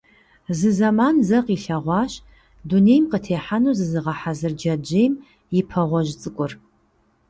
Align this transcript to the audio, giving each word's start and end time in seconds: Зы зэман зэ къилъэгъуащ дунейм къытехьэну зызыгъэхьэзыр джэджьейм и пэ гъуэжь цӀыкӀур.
Зы 0.57 0.69
зэман 0.77 1.15
зэ 1.27 1.39
къилъэгъуащ 1.45 2.13
дунейм 2.67 3.03
къытехьэну 3.11 3.75
зызыгъэхьэзыр 3.77 4.53
джэджьейм 4.57 5.13
и 5.59 5.61
пэ 5.69 5.81
гъуэжь 5.89 6.11
цӀыкӀур. 6.21 6.51